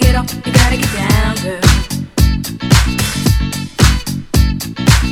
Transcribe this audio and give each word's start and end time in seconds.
get 0.00 0.14
up, 0.16 0.28
you 0.46 0.52
gotta 0.52 0.76
get 0.76 0.92
down, 0.94 1.36
girl. 1.44 1.60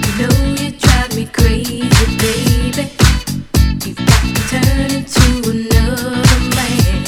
You 0.05 0.13
know 0.19 0.35
you 0.61 0.71
drive 0.73 1.15
me 1.15 1.27
crazy, 1.27 1.83
baby. 2.19 2.85
You've 3.85 4.03
got 4.11 4.23
to 4.37 4.43
turn 4.53 4.91
into 4.99 5.25
another 5.53 6.41
man. 6.57 6.99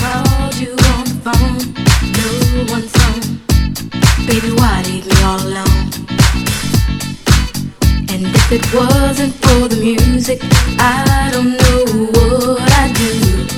Called 0.00 0.54
you 0.62 0.72
on 0.94 1.04
the 1.10 1.16
phone, 1.26 1.62
no 2.18 2.28
one's 2.72 2.94
home. 3.02 3.26
Baby, 4.26 4.50
why 4.58 4.82
leave 4.88 5.06
me 5.06 5.16
all 5.22 5.40
alone? 5.40 5.84
And 8.12 8.22
if 8.40 8.52
it 8.52 8.64
wasn't 8.74 9.34
for 9.34 9.68
the 9.68 9.78
music, 9.80 10.40
I 10.78 11.30
don't 11.32 11.52
know 11.60 11.84
what 12.12 12.72
I'd 12.72 12.94
do. 12.94 13.57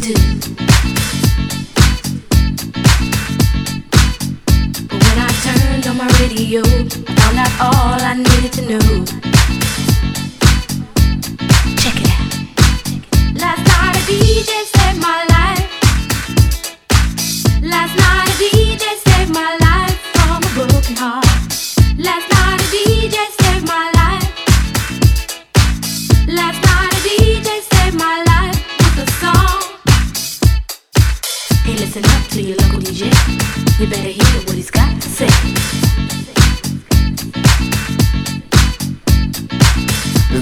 But 0.00 0.16
when 4.92 5.18
I 5.18 5.28
turned 5.44 5.86
on 5.88 5.96
my 5.98 6.08
radio, 6.20 6.62
I 6.62 7.14
found 7.20 7.38
out 7.38 7.52
all 7.60 8.00
I 8.00 8.14
needed 8.14 8.52
to 8.54 8.62
know. 8.62 9.04
Check 11.76 11.96
it 12.00 12.08
out. 12.08 12.32
Last 13.42 13.62
night 13.68 13.96
a 13.96 14.02
DJ 14.08 14.50
saved 14.64 15.00
my 15.02 15.26
life. 15.28 15.59